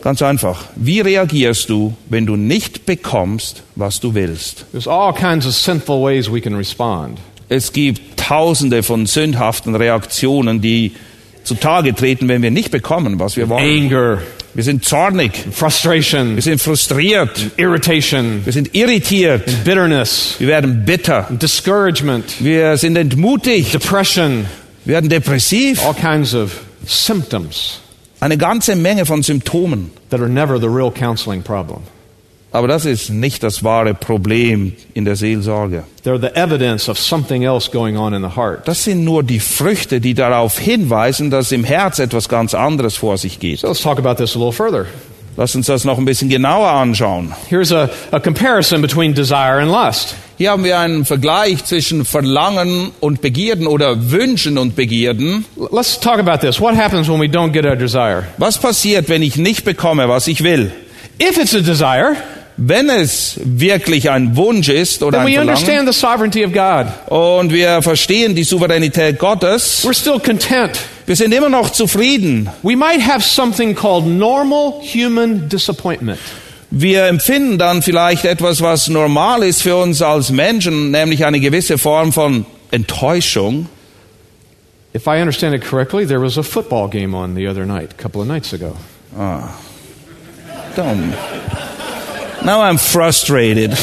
[0.00, 0.68] Ganz einfach.
[0.74, 4.64] Wie reagierst du, wenn du nicht bekommst, was du willst?
[4.72, 7.18] There's all kinds of sinful ways we can respond.
[7.50, 10.92] Es gibt tausende von sündhaften Reaktionen, die
[11.44, 13.86] zutage treten, wenn wir nicht bekommen, was wir wollen.
[13.86, 14.18] Anger,
[14.54, 15.32] Wir sind zornig.
[15.52, 17.30] frustration, Wir sind frustriert.
[17.56, 19.64] irritation, Wir sind irritiert.
[19.64, 21.26] bitterness, Wir werden bitter.
[21.30, 23.72] discouragement, Wir sind entmutigt.
[23.72, 24.44] depression,
[24.84, 25.82] Wir werden depressiv.
[25.86, 26.50] all kinds of
[26.86, 27.80] symptoms
[28.20, 29.90] Eine ganze Menge von Symptomen.
[30.10, 31.80] that are never the real counseling problem.
[32.50, 35.84] Aber das ist nicht das wahre Problem in der Seelsorge.
[36.04, 38.66] They're the evidence of something else going on in the heart.
[38.66, 43.18] Das sind nur die Früchte, die darauf hinweisen, dass im Herz etwas ganz anderes vor
[43.18, 43.60] sich geht.
[43.60, 44.86] So let's talk about this a little further.
[45.36, 47.32] Lass uns das noch ein bisschen genauer anschauen.
[47.52, 50.16] A, a comparison between desire and lust.
[50.36, 55.44] Hier haben wir einen Vergleich zwischen Verlangen und Begierden oder Wünschen und Begierden.
[55.56, 56.58] L- Let's talk about this.
[56.60, 58.24] What happens when we don't get our desire?
[58.38, 60.72] Was passiert, wenn ich nicht bekomme, was ich will?
[61.20, 62.16] If it's a desire,
[62.60, 65.88] Wenn es wirklich ein Wunsch ist oder ein Verlangen
[67.06, 70.76] und wir verstehen die Souveränität Gottes, We're still content.
[71.06, 72.50] wir sind immer noch zufrieden.
[76.70, 81.78] Wir empfinden dann vielleicht etwas, was normal ist für uns als Menschen, nämlich eine gewisse
[81.78, 83.68] Form von Enttäuschung.
[84.96, 88.02] If I understand it correctly, there was a football game on the other night, a
[88.02, 88.74] couple of nights ago.
[90.74, 91.12] Dumm.
[92.44, 93.76] Now I'm frustrated.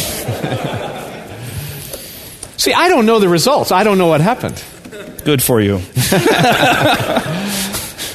[2.57, 3.71] See, I don't know the results.
[3.71, 4.61] I don't know what happened.
[5.23, 5.81] Good for you.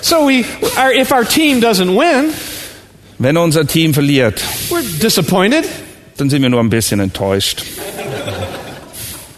[0.02, 0.44] So we,
[0.78, 2.32] our, if our team doesn't win,
[3.18, 5.64] Wenn unser Team verliert, we're disappointed.
[6.16, 7.62] dann sind wir nur ein bisschen enttäuscht.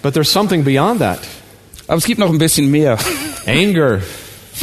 [0.02, 1.18] But there's something beyond that.
[1.88, 2.96] Aber es gibt noch ein bisschen mehr.
[3.46, 4.02] Anger.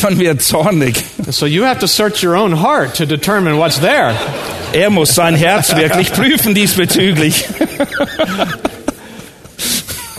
[0.02, 0.96] Dann wird zornig.
[1.32, 4.16] So you have to search your own heart to determine what's there.
[4.74, 7.46] Er muss sein Herz wirklich prüfen diesbezüglich.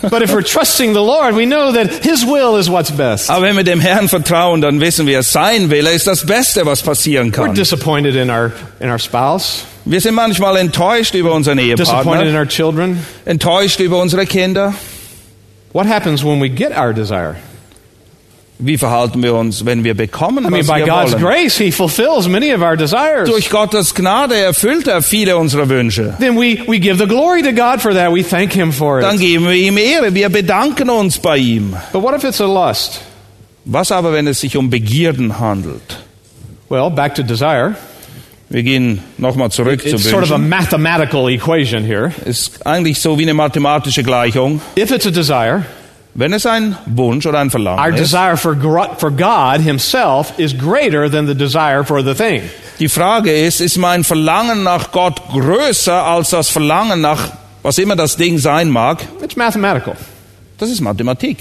[0.02, 3.28] But if we're trusting the Lord, we know that His will is what's best.
[3.28, 6.80] Aber wenn wir dem Herrn vertrauen, dann wissen wir, sein Wille ist das Beste, was
[6.82, 7.54] passieren We're kann.
[7.54, 12.38] disappointed in our, in our spouse, Wir sind manchmal enttäuscht über unseren disappointed in Ehepartner,
[12.38, 13.04] our children.
[13.26, 14.72] enttäuscht über unsere Kinder.
[15.74, 17.36] What happens when we get our desire?
[18.62, 21.23] Wie verhalten wir uns, wenn wir bekommen, I mean, was by wir God's wollen?
[21.23, 23.29] grace, He fulfills many of our desires.
[23.29, 26.14] Durch Gottes Gnade erfüllt er viele unserer Wünsche.
[26.20, 28.12] Then we, we give the glory to God for that.
[28.12, 29.20] We thank Him for Dann it.
[29.23, 31.75] geben wir ihm Ehre, wir bedanken uns bei ihm.
[31.92, 33.01] But what if it's a lust?
[33.64, 36.01] Was aber, wenn es sich um Begierden handelt?
[36.68, 37.75] Well, back to desire.
[38.49, 40.49] Wir gehen nochmal zurück zu It's sort of a Wünschen.
[40.49, 42.12] mathematical equation here.
[42.25, 44.61] Ist eigentlich so wie eine mathematische Gleichung.
[44.77, 45.64] If it's a desire,
[46.14, 48.57] Wenn es ein Wunsch oder ein our Verlangen ist, desire for,
[48.99, 52.42] for God Himself is greater than the desire for the thing.
[52.81, 57.31] die Frage ist, ist mein Verlangen nach Gott größer als das Verlangen nach
[57.62, 58.99] was immer das Ding sein mag?
[59.23, 59.94] It's mathematical.
[60.59, 61.37] Das ist Mathematik.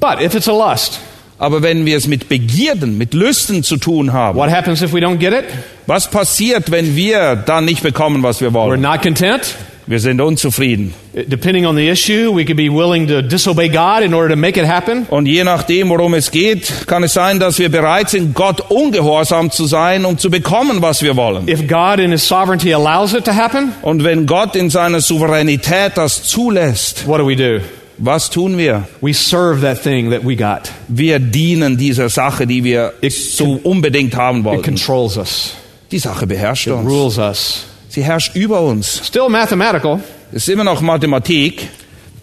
[0.00, 1.00] But if it's a lust,
[1.38, 5.00] Aber wenn wir es mit Begierden, mit Lüsten zu tun haben, what happens if we
[5.00, 5.44] don't get it?
[5.86, 8.80] was passiert, wenn wir dann nicht bekommen, was wir We're wollen?
[8.80, 9.54] not content.
[9.86, 10.94] Wir sind unzufrieden.
[11.12, 14.58] Depending on the issue, we could be willing to disobey God in order to make
[14.58, 15.06] it happen.
[15.10, 19.50] Und je nachdem, worum es geht, kann es sein, dass wir bereit sind, Gott ungehorsam
[19.50, 21.46] zu sein, um zu bekommen, was wir wollen.
[21.48, 25.92] If God in His sovereignty allows it to happen, Und wenn Gott in seiner Souveränität
[25.96, 27.60] das zulässt, what do we do?
[27.98, 28.88] was tun wir?
[29.02, 30.70] We serve that thing that we got.
[30.88, 34.62] Wir dienen dieser Sache, die wir so unbedingt haben It wollten.
[34.62, 35.54] controls us.
[35.92, 36.88] Die Sache beherrscht It uns.
[36.90, 37.66] rules us.
[37.94, 39.02] Sie herrscht über uns.
[39.06, 40.00] Still mathematical.
[40.32, 41.68] Ist immer noch Mathematik.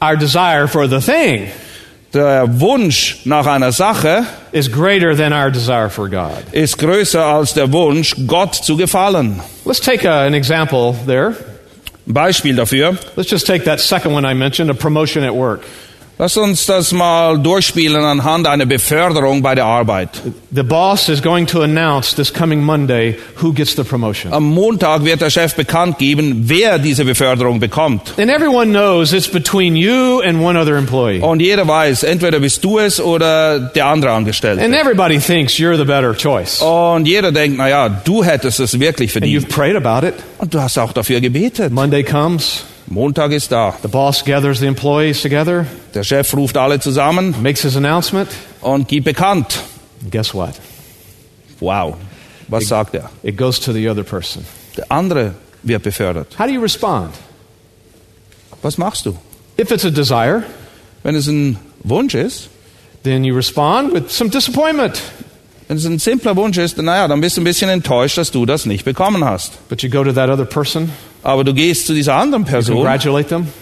[0.02, 1.48] Our desire for the thing
[2.14, 6.44] Der Wunsch nach einer Sache is greater than our desire for God.
[6.52, 9.40] ist größer als der Wunsch, Gott zu gefallen.
[9.64, 11.38] Let's take a, an example there.
[12.06, 12.98] Beispiel dafür.
[13.16, 15.62] Let's just take that second one I mentioned, a promotion at work.
[16.22, 20.22] Lass uns das mal durchspielen anhand einer Beförderung bei der Arbeit.
[20.52, 24.32] The boss is going to announce this coming Monday who gets the promotion.
[24.32, 28.14] Am Montag wird der Chef bekannt geben, wer diese Beförderung bekommt.
[28.20, 31.22] And everyone knows it's between you and one other employee.
[31.22, 34.64] Und jeder weiß, entweder bist du es oder der andere Angestellte.
[34.64, 36.62] And everybody thinks you're the better choice.
[36.62, 39.50] Und jeder denkt, na ja, du hättest es wirklich And you've verdient.
[39.50, 40.14] prayed about it.
[40.38, 41.74] Und du hast auch dafür gebetet.
[41.74, 43.74] Monday comes, Montag ist da.
[43.82, 48.30] the boss gathers the employees together, Der Chef ruft alle zusammen makes his announcement.
[48.62, 49.60] und gibt bekannt.
[50.02, 50.54] And guess what?
[51.60, 51.96] Wow.
[52.50, 53.10] Was sagt er?
[53.24, 54.46] It goes to the other person.
[54.76, 56.38] Der andere wird befördert.
[56.38, 57.14] How do you respond?
[58.62, 59.18] Was machst du?
[59.58, 60.44] If it's a desire,
[61.04, 62.50] Wenn es ein Wunsch ist,
[63.04, 65.02] then you respond with some disappointment.
[65.72, 68.46] Wenn es ein simpler Wunsch ist, naja, dann bist du ein bisschen enttäuscht, dass du
[68.46, 69.54] das nicht bekommen hast.
[69.70, 70.90] But you go to that other person,
[71.24, 72.86] Aber du gehst zu dieser anderen Person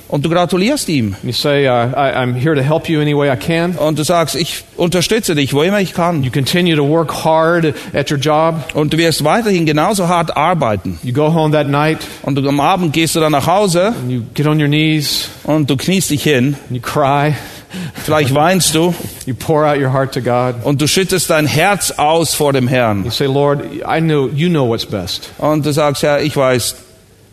[0.07, 1.15] und du gratulierst ihm.
[1.31, 3.73] say, uh, I, I'm here to help you any way I can.
[3.73, 6.23] Und du sagst, ich unterstütze dich, wo immer ich kann.
[6.23, 8.55] You continue to work hard at your job.
[8.73, 10.97] Und du wirst weiterhin genauso hart arbeiten.
[11.03, 14.09] You go home that night, Und du, am Abend gehst du dann nach Hause and
[14.09, 16.55] you get on your knees, und du kniest dich hin.
[16.69, 17.35] and you cry.
[18.03, 18.93] Vielleicht weinst du
[19.25, 20.55] You pour out your heart to God.
[20.63, 23.03] und du schüttest dein Herz aus vor dem Herrn.
[23.05, 25.29] You say, Lord, I know you know what's best.
[25.37, 26.75] Und du sagst, Herr, ich weiß,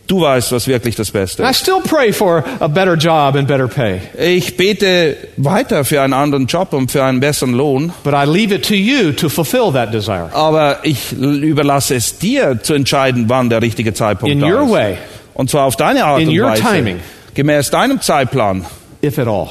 [0.06, 1.60] du weißt, was wirklich das Beste And I ist.
[1.62, 4.00] still pray for a better job and better pay.
[4.18, 8.54] Ich bete weiter für einen anderen Job und für einen besseren Lohn, But I leave
[8.54, 13.48] it to you to fulfill that desire aber ich überlasse es dir zu entscheiden, wann
[13.50, 14.70] der richtige Zeitpunkt in da your ist.
[14.72, 14.96] way,
[15.34, 17.00] Und zwar auf deine Art In und Weise, timing.
[17.34, 18.64] gemäß deinem Zeitplan,
[19.02, 19.48] if at all.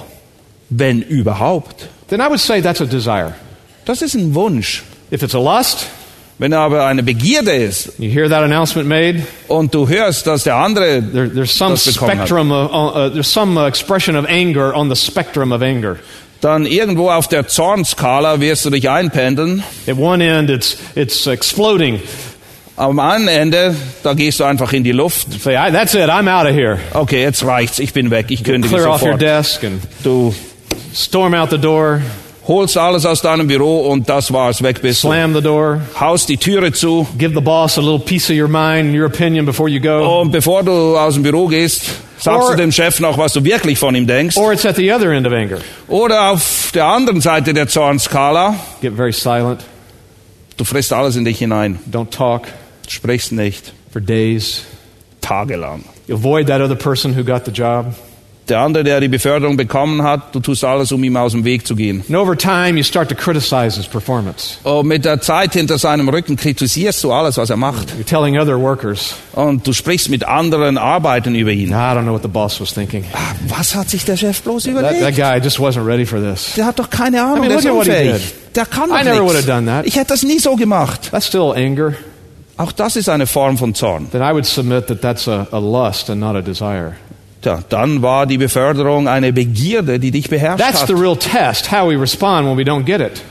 [0.70, 1.88] Wenn überhaupt.
[2.08, 3.34] Then I would say that's a desire.
[3.86, 4.84] Das ist ein Wunsch.
[5.12, 5.88] If it's a lust,
[6.38, 10.56] Wenn aber eine Begierde ist you hear that announcement made, und du hörst, dass der
[10.56, 14.18] andere there, there's some das bekommen hat, spectrum of, uh, uh, there's some uh, expression
[14.18, 15.98] of anger on the spectrum of anger.
[16.42, 19.64] dann irgendwo auf der Zornskala wirst du dich einpendeln.
[19.88, 22.02] At one end, it's, it's exploding.
[22.76, 23.74] Am einen Ende,
[24.04, 25.28] da gehst du einfach in die Luft.
[25.42, 26.78] Say, that's it, I'm out of here.
[26.94, 29.22] Okay, jetzt reicht's, ich bin weg, ich kündige Clear off your sofort.
[29.22, 30.36] desk and Du
[30.96, 32.02] storm out the door,
[32.48, 35.08] holst alles aus deinem Büro und das war's, weg bist du.
[35.10, 38.48] slam the door, Haust die Türe zu give the boss a little piece of your
[38.48, 40.22] mind your opinion before you go.
[40.22, 41.86] und bevor du aus dem Büro gehst,
[42.20, 44.38] sagst Or- du dem Chef noch, was du wirklich von ihm denkst.
[44.38, 45.58] Or it's at the other end of anger.
[45.88, 49.62] Oder auf der anderen Seite der Zornskala, Get very silent,
[50.58, 52.44] du frisst alles in dich hinein, don't talk
[52.88, 54.64] sprichst nicht, for days.
[55.22, 55.84] tagelang.
[56.08, 57.96] You avoid that other person who got the job.
[58.48, 61.66] Der andere, der die Beförderung bekommen hat, du tust alles, um ihm aus dem Weg
[61.66, 62.04] zu gehen.
[62.08, 64.58] And over time, you start to criticize his performance.
[64.64, 67.90] Und mit der Zeit hinter seinem Rücken kritisierst du alles, was er macht.
[68.00, 71.70] You're telling other workers, Und du sprichst mit anderen Arbeiten über ihn.
[71.70, 73.04] I don't know what the boss was thinking.
[73.14, 75.18] Ah, Was hat sich der Chef bloß That, that überlegt?
[75.18, 76.54] guy just wasn't ready for this.
[76.56, 78.34] Der hat doch keine Ahnung, I mean, der ist unfähig.
[78.54, 79.88] Der kann doch I never would have done that.
[79.88, 81.10] Ich hätte das nie so gemacht.
[81.12, 81.94] That's still anger.
[82.58, 84.08] Auch das ist eine Form von Zorn.
[84.12, 86.94] Then I would submit that that's a, a lust and not a desire.
[87.46, 90.88] Tja, dann war die Beförderung eine Begierde, die dich beherrscht That's hat.
[90.88, 93.22] the real test, how we respond when we don't get it.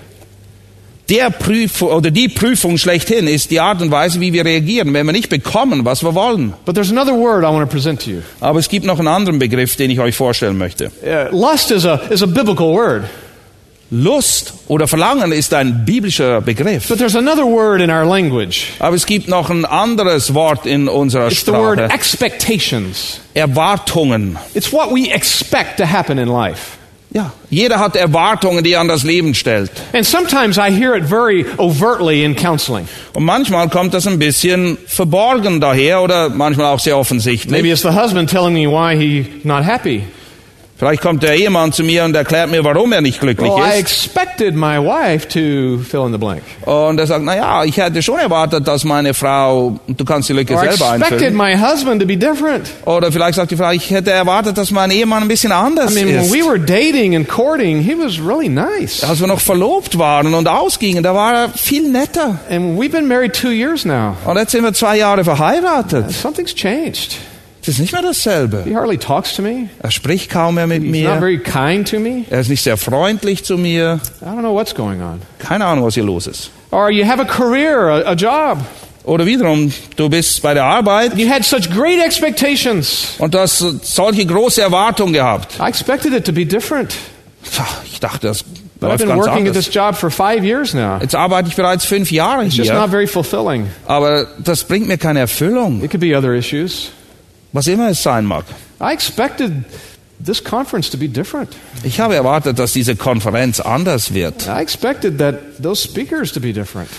[1.08, 5.04] Der Prüf oder die Prüfung schlechthin ist die Art und Weise, wie wir reagieren, wenn
[5.04, 6.54] wir nicht bekommen, was wir wollen.
[6.64, 8.20] But there's another word I want to present to you.
[8.38, 10.92] Aber es gibt noch einen anderen Begriff, den ich euch vorstellen möchte.
[11.02, 13.06] Uh, lust is a, is a biblical word,
[13.90, 16.88] Lust oder Verlangen ist ein biblischer Begriff.
[16.88, 18.68] but there's another word in our language.
[18.78, 21.92] Aber es gibt noch ein anderes Wort in unserer It's the word Sprache.
[21.94, 23.20] expectations.
[23.34, 24.36] Erwartungen.
[24.54, 26.78] It's what we expect to happen in life.
[27.12, 29.70] Ja, jeder hat Erwartungen, die er an das Leben stellt.
[29.92, 32.88] And sometimes I hear it very overtly in counseling.
[33.12, 37.52] Und manchmal kommt das ein bisschen verborgen daher oder manchmal auch sehr offensichtlich.
[37.52, 40.02] Maybe it's the husband telling me why he's not happy.
[40.84, 43.70] Vielleicht kommt der Ehemann zu mir und erklärt mir, warum er nicht glücklich Well, I
[43.70, 43.80] ist.
[43.80, 46.42] expected my wife to fill in the blank.
[46.66, 50.34] Und er sagt, na ja, ich hätte schon erwartet, dass meine Frau, du kannst die
[50.34, 51.36] Lücke Or I selber expected einfüllen.
[51.36, 52.68] my husband to be different.
[52.84, 56.04] Oder vielleicht sagt die Frau, ich hätte erwartet, dass mein Ehemann ein bisschen anders I
[56.04, 56.32] mean, when ist.
[56.34, 59.02] we were dating and courting, he was really nice.
[59.02, 62.38] Als wir noch verlobt waren und ausgingen, da war er viel netter.
[62.50, 64.16] And we've been married two years now.
[64.26, 66.10] Und jetzt sind wir zwei Jahre verheiratet.
[66.12, 67.16] Something's changed.
[67.66, 68.62] Es ist nicht mehr dasselbe.
[68.66, 69.68] He hardly talks to me.
[69.82, 71.18] Er spricht kaum mehr mit He's not mir.
[71.18, 72.24] very kind to me.
[72.28, 74.00] Er ist nicht sehr freundlich zu mir.
[74.20, 75.22] I don't know what's going on.
[75.38, 76.50] Keine Ahnung, was hier los ist.
[76.70, 78.58] Or you have a career, a, a job.
[79.04, 83.14] Oder wiederum, du bist bei der Arbeit You had such great expectations.
[83.18, 85.58] und du hast solche große Erwartungen gehabt.
[85.58, 86.94] I expected it to be different.
[87.90, 88.44] Ich dachte, das
[88.80, 89.56] But I've been working at anders.
[89.66, 90.98] this job for five years now.
[91.00, 93.68] Jetzt arbeite ich bereits fünf Jahre It's just hier, not very fulfilling.
[93.86, 96.90] aber das bringt mir keine Erfüllung, It could be other issues.
[97.54, 98.44] Was immer es sein mag.
[98.80, 99.64] I expected
[100.22, 101.50] this conference to be different.
[101.84, 104.46] Ich habe erwartet, dass diese Konferenz anders wird.
[104.46, 106.90] I expected that those speakers to be different.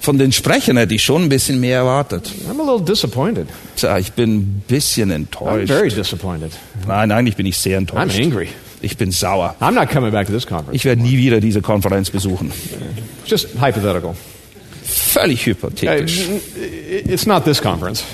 [0.00, 2.30] Von den Sprechern hätte ich schon ein bisschen mehr erwartet.
[2.48, 3.48] I'm a little disappointed.
[3.76, 5.68] Tja, ich bin ein bisschen enttäuscht.
[5.68, 6.52] very disappointed.
[6.86, 8.48] Nein, eigentlich bin ich sehr I'm enttäuscht.
[8.80, 9.56] Ich bin sauer.
[9.60, 10.74] I'm not coming back to this conference.
[10.74, 12.52] Ich werde nie wieder diese Konferenz besuchen.
[13.26, 14.14] Just hypothetical.
[14.84, 16.28] Völlig hypothetisch.
[17.04, 18.04] It's not this conference.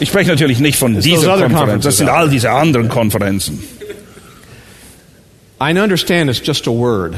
[0.00, 1.84] Ich spreche natürlich nicht von dieser Konferenz.
[1.84, 3.62] Das sind all diese anderen Konferenzen.
[5.60, 7.14] I understand it's just a word.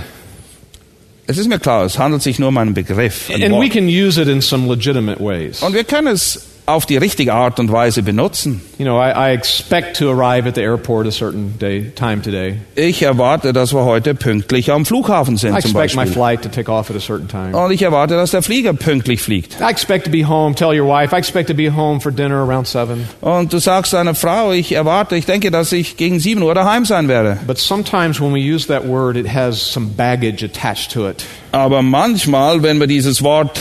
[1.27, 3.29] Es ist mir klar, es handelt sich nur um einen Begriff.
[3.31, 3.71] Ein And we Wort.
[3.73, 5.63] can use it in some legitimate ways.
[5.63, 6.41] Und wir können es
[6.73, 8.63] auf die richtige Art und Weise benutzen.
[8.79, 12.57] You know, I, I expect to arrive at the airport a certain day, time today.
[12.75, 16.13] Ich erwarte, dass wir heute pünktlich am Flughafen I sind zum expect my Beispiel.
[16.13, 17.57] flight to take off at a certain time.
[17.57, 19.59] Und ich erwarte, dass der Flieger pünktlich fliegt.
[19.61, 20.55] I expect to be home.
[20.55, 23.09] Tell your wife, I expect to be home for dinner around 7.
[23.21, 26.85] Und du sagst deiner Frau, ich erwarte, ich denke, dass ich gegen 7 Uhr daheim
[26.85, 27.39] sein werde.
[27.47, 31.25] But sometimes when we use that word, it has some baggage attached to it.
[31.53, 33.61] Aber manchmal, wenn wir dieses Wort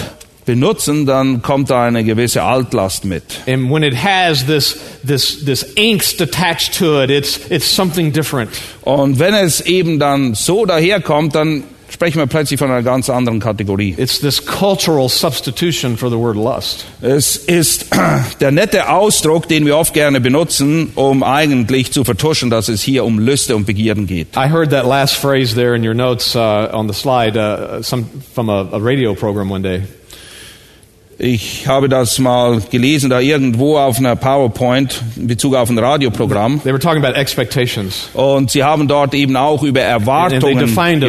[0.50, 3.24] benutzen, dann kommt da eine gewisse Altlast mit.
[3.46, 8.50] And when it has this, this, this angst attached to it, it's, it's something different.
[8.82, 13.40] Und wenn es eben dann so daherkommt, dann sprechen wir plötzlich von einer ganz anderen
[13.40, 13.94] Kategorie.
[13.96, 16.84] It's this cultural substitution for the word lust.
[17.02, 17.86] Es ist
[18.40, 23.06] der nette Ausdruck, den wir oft gerne benutzen, um eigentlich zu vertuschen, dass es hier
[23.06, 24.30] um Lüste und Begierden geht.
[24.36, 28.06] I heard that last phrase there in your notes uh, on the slide uh, some,
[28.34, 29.84] from a, a radio program one day.
[31.22, 36.62] Ich habe das mal gelesen, da irgendwo auf einer PowerPoint in Bezug auf ein Radioprogramm.
[36.64, 38.08] They were talking about expectations.
[38.14, 41.00] Und sie haben dort eben auch über And they Erwartungen this way.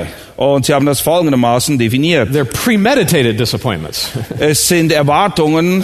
[0.00, 0.08] geredet.
[0.36, 2.28] Und sie haben das folgendermaßen definiert.
[2.30, 4.10] They're premeditated disappointments.
[4.38, 5.82] Es sind Erwartungen,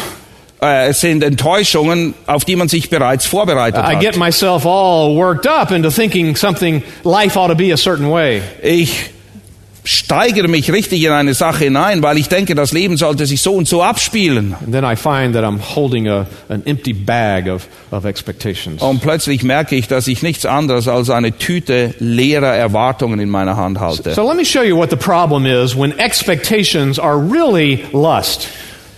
[0.60, 4.16] äh, es sind Enttäuschungen, auf die man sich bereits vorbereitet I get hat.
[4.18, 8.42] myself all worked up into thinking something, life ought to be a certain way.
[8.62, 9.08] Ich
[9.84, 13.54] steigere mich richtig in eine Sache hinein, weil ich denke, das Leben sollte sich so
[13.54, 14.54] und so abspielen.
[14.54, 14.66] A,
[17.50, 18.82] of, of.
[18.82, 23.56] Und plötzlich merke ich, dass ich nichts anderes als eine Tüte leerer Erwartungen in meiner
[23.56, 24.14] Hand halte.
[24.14, 28.48] So let me show you what the problem is when expectations are really lust.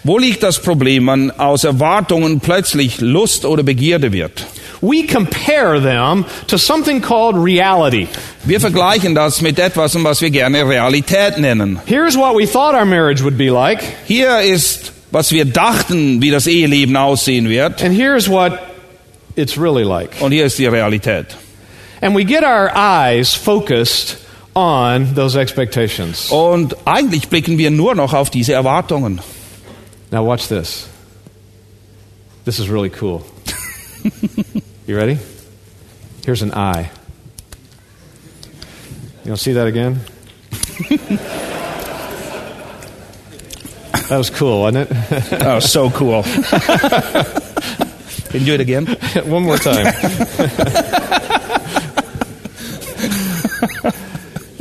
[0.04, 4.46] Wo liegt das Problem, wenn aus Erwartungen plötzlich Lust oder Begierde wird?
[4.82, 8.08] We compare them to something called reality.
[8.44, 11.78] Wir vergleichen das mit etwas, um was wir gerne Realität nennen.
[11.86, 16.32] Here's what we thought our marriage would be like, Hier ist, was wir dachten, wie
[16.32, 17.80] das Eheleben aussehen wird.
[17.80, 18.58] and here's what
[19.36, 20.10] it's really like.
[20.20, 21.26] Und hier ist die Realität.
[22.00, 24.16] And we get our eyes focused
[24.56, 26.28] on those expectations.
[26.32, 29.20] Und eigentlich blicken wir nur noch auf diese Erwartungen.
[30.10, 30.88] Now, watch this.
[32.44, 33.22] This is really cool.
[34.86, 35.18] you ready?
[36.24, 36.90] Here's an eye.
[39.24, 40.00] You to see that again?
[44.08, 44.96] that was cool, wasn't it?
[45.42, 46.22] Oh, so cool.
[48.32, 48.86] Can you do it again?
[49.26, 49.86] One more time.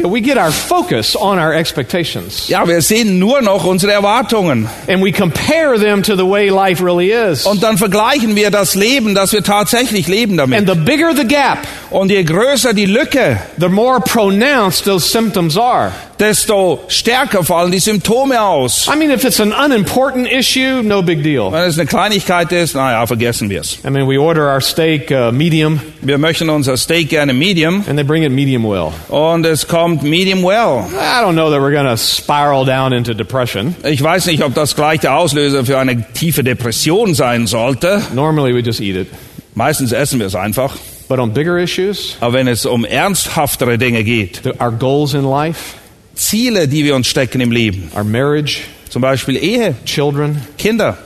[0.03, 2.47] We get our focus on our expectations.
[2.47, 4.67] Ja, wir sehen nur noch unsere Erwartungen.
[4.87, 7.45] And we compare them to the way life really is.
[7.45, 10.59] Und dann vergleichen wir das Leben, das wir tatsächlich leben damit.
[10.59, 11.59] And the bigger the gap,
[11.89, 15.91] Und je größer die Lücke, the more pronounced those symptoms are.
[16.21, 18.87] Desto stärker fallen die Symptome aus.
[18.87, 21.51] I mean, if it's an unimportant issue, no big deal.
[21.51, 23.79] Wenn es eine Kleinigkeit ist, naja, vergessen wir es.
[23.83, 27.97] I mean, we order our steak uh, medium, Wir möchten unser Steak gerne medium and
[27.97, 28.93] they bring it medium well.
[29.09, 30.85] und es kommt medium well.
[30.93, 33.75] I don't know that we're going to spiral down into depression.
[33.83, 38.01] Ich weiß nicht, ob das gleich der Auslöser für eine tiefe Depression sein sollte.
[38.13, 39.07] Normally, we just eat it.
[39.55, 40.75] Meistens essen wir es einfach.
[41.09, 45.80] But on bigger issues, Aber wenn es um ernsthaftere Dinge geht, our goals in life,
[46.21, 50.97] Ziele, die wir uns stecken im Leben, our marriage, zum Beispiel Ehe, children, Kinder,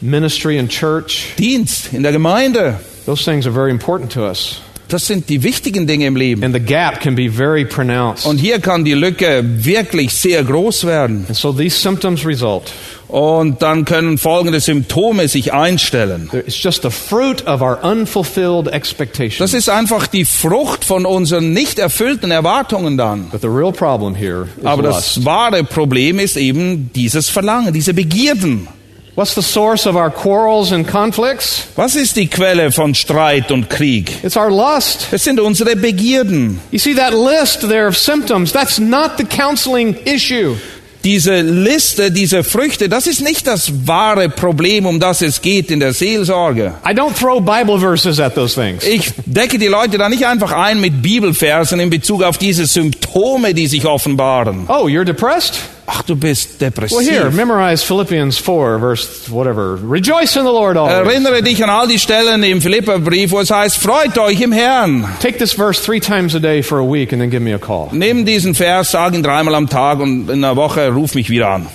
[0.00, 4.60] ministry, and church, Dienst in der Gemeinde, those things are very important to us.
[4.92, 6.42] Das sind die wichtigen Dinge im Leben.
[6.44, 8.26] And the gap can be very pronounced.
[8.26, 11.24] Und hier kann die Lücke wirklich sehr groß werden.
[11.28, 12.72] And so these symptoms result.
[13.08, 16.30] Und dann können folgende Symptome sich einstellen.
[16.32, 19.38] It's just the fruit of our unfulfilled expectations.
[19.38, 23.28] Das ist einfach die Frucht von unseren nicht erfüllten Erwartungen dann.
[23.30, 27.94] But the real problem here is Aber das wahre Problem ist eben dieses Verlangen, diese
[27.94, 28.68] Begierden.
[29.16, 31.66] What's the source of our quarrels and conflicts?
[31.76, 34.22] Was ist die Quelle von Streit und Krieg?
[34.22, 35.08] It's our lust.
[35.10, 36.60] Es sind unsere Begierden.
[36.70, 38.52] You see that list there of symptoms?
[38.52, 40.56] That's not the counseling issue.
[41.02, 45.80] Diese Liste, diese Früchte, das ist nicht das wahre Problem, um das es geht in
[45.80, 46.74] der Seelsorge.
[46.86, 48.84] I don't throw Bible verses at those things.
[48.84, 53.54] Ich decke die Leute da nicht einfach ein mit Bibelversen in Bezug auf diese Symptome,
[53.54, 54.66] die sich offenbaren.
[54.68, 55.58] Oh, you're depressed?
[55.92, 56.98] Ach, du bist depressiv.
[56.98, 59.74] Well, here, memorize Philippians 4, verse whatever.
[59.74, 60.94] Rejoice in the Lord always.
[60.94, 65.04] Erinnere dich an all die Stellen im Philipperbrief, wo es heißt, freut euch im Herrn.
[65.20, 67.58] Take this verse three times a day for a week and then give me a
[67.58, 67.88] call.
[67.90, 71.48] Nimm diesen Vers, sag ihn dreimal am Tag und in einer Woche ruf mich wieder
[71.48, 71.66] an.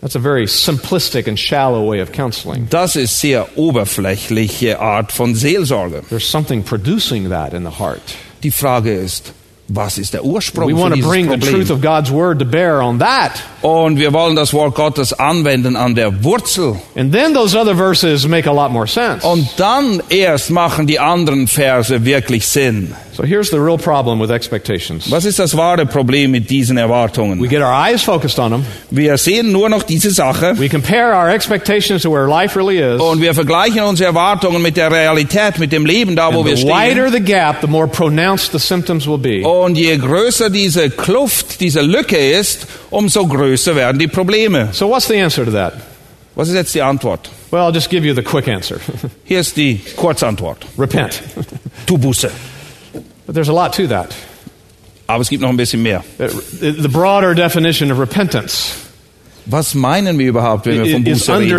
[0.00, 2.68] That's a very simplistic and shallow way of counseling.
[2.70, 6.02] Das ist sehr oberflächliche Art von Seelsorge.
[6.08, 8.00] There's something producing that in the heart.
[8.42, 9.34] Die Frage ist,
[9.68, 11.54] Was ist der Ursprung We dieses bring the Problem?
[11.54, 13.32] truth of God's word to bear on that.
[13.62, 16.76] Und wir wollen das Wort Gottes anwenden an der Wurzel.
[16.96, 19.24] And then those other verses make a lot more sense.
[19.26, 22.94] Und dann erst machen die anderen Verse wirklich Sinn.
[23.14, 25.10] So here's the real problem with expectations.
[25.10, 27.40] Was ist das wahre Problem mit diesen Erwartungen?
[27.42, 28.64] We get our eyes focused on them.
[28.90, 33.00] Wir sehen nur noch diese Sache We compare our expectations to where life really is.
[33.02, 36.56] und wir vergleichen unsere Erwartungen mit der Realität, mit dem Leben da, wo And wir
[36.56, 36.74] the stehen.
[36.74, 39.46] wider the gap, the more pronounced the symptoms will be.
[39.46, 44.68] Und je größer diese Kluft, diese Lücke ist, umso größer werden die Probleme.
[44.72, 45.74] So what's the answer to that?
[46.34, 47.28] Was ist jetzt die Antwort?
[47.50, 48.76] Well, I'll just give you the quick answer.
[49.24, 50.64] Hier ist die Kurzantwort.
[50.78, 51.22] Repent.
[51.84, 52.30] Tu Buße.
[53.32, 54.14] But there's a lot to that.
[55.08, 56.04] Aber es gibt noch ein bisschen mehr.
[56.18, 58.91] The broader definition of repentance
[59.46, 61.58] Was meinen wir überhaupt, wenn wir von is Buße reden?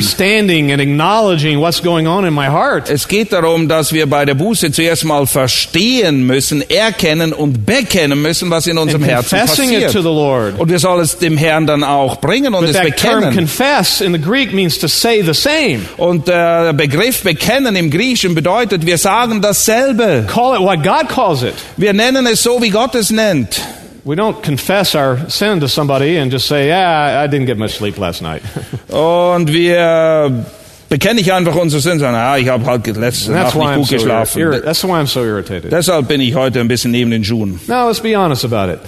[2.88, 8.22] Es geht darum, dass wir bei der Buße zuerst mal verstehen müssen, erkennen und bekennen
[8.22, 9.96] müssen, was in unserem And Herzen passiert.
[9.96, 13.36] Und wir sollen es dem Herrn dann auch bringen und But es bekennen.
[13.36, 15.80] confess in the Greek means to say the same.
[15.98, 20.26] Und der Begriff bekennen im Griechischen bedeutet, wir sagen dasselbe.
[20.32, 21.54] Call it what God calls it.
[21.76, 23.62] Wir nennen es so, wie Gott es nennt.
[24.06, 27.76] We don't confess our sin to somebody and just say, yeah, I didn't get much
[27.78, 28.42] sleep last night.
[28.90, 30.46] Und wir
[30.90, 33.76] bekennen nicht einfach unsere Sünden, sondern ah, ich habe halt letzte Nacht why, nicht I'm
[33.78, 34.42] gut so geschlafen.
[34.42, 35.72] irri- that's why I'm so irritated.
[35.72, 37.60] Deshalb bin ich heute ein bisschen neben den Schuhen.
[37.68, 38.80] Now, let's be honest about it.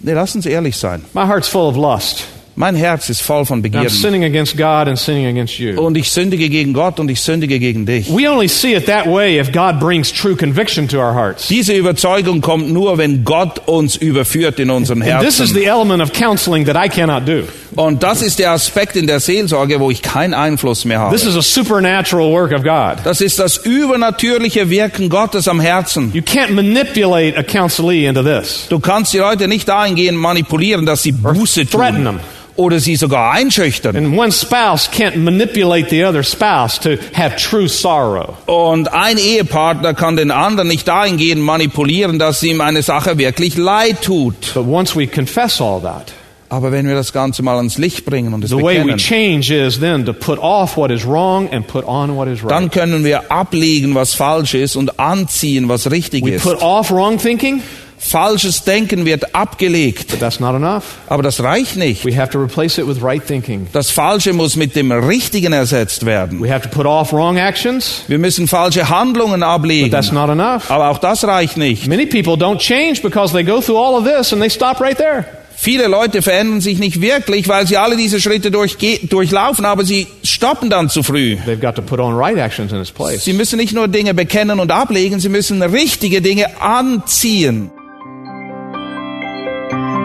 [0.00, 1.04] Nee, lass uns ehrlich sein.
[1.12, 2.24] My heart's full of lust.
[2.56, 3.90] Mein Herz ist voll von And I'm Begierden.
[3.90, 5.80] sinning against God and sinning against you.
[5.80, 8.08] Und ich sündige gegen Gott und ich sündige gegen dich.
[8.08, 11.48] We only see it that way if God brings true conviction to our hearts.
[11.48, 16.00] Diese Überzeugung kommt nur, wenn Gott uns überführt in unseren And this is the element
[16.00, 17.42] of counseling that I cannot do.
[17.76, 21.14] Und das ist der Aspekt in der Seelsorge, wo ich keinen Einfluss mehr habe.
[21.16, 23.04] This is a supernatural work of God.
[23.04, 26.10] Das ist das übernatürliche Wirken Gottes am Herzen.
[26.14, 28.66] You can't manipulate a counselee into this.
[28.68, 32.16] Du kannst die Leute nicht dahingehend manipulieren, dass sie Buße threaten them.
[32.18, 32.20] tun.
[32.56, 33.96] Oder sie sogar einschüchtern.
[33.96, 38.34] And one spouse can't manipulate the other spouse to have true sorrow.
[38.46, 44.02] Und ein Ehepartner kann den anderen nicht dahingehend manipulieren, dass ihm eine Sache wirklich leid
[44.02, 44.54] tut.
[44.54, 46.12] But once we confess all that,
[46.54, 48.98] Aber wenn wir das Ganze mal ans Licht bringen und es the way we bekennen,
[48.98, 52.64] change is then to put off what is wrong and put on what is dann
[52.64, 52.72] right.
[52.72, 56.44] können wir ablegen, was falsch ist und anziehen, was richtig We ist.
[56.44, 57.60] put off wrong thinking,
[57.96, 60.84] Falsches Denken wird abgelegt, but that's not enough.
[61.08, 62.04] aber das reicht nicht.
[62.04, 63.66] We have to replace it with right thinking.
[63.72, 66.38] Das Falsche muss mit dem Richtigen ersetzt werden.
[66.42, 70.28] We have to put off wrong actions, Wir müssen falsche Handlungen but ablegen, that's not
[70.28, 70.70] enough.
[70.70, 71.88] aber auch das reicht nicht.
[71.88, 74.98] Many people don't change because they go through all of this and they stop right
[74.98, 75.24] there.
[75.64, 80.06] Viele Leute verändern sich nicht wirklich, weil sie alle diese Schritte durchge- durchlaufen, aber sie
[80.22, 81.38] stoppen dann zu früh.
[81.46, 83.24] They've got to put on right actions in its place.
[83.24, 87.70] Sie müssen nicht nur Dinge bekennen und ablegen, sie müssen richtige Dinge anziehen.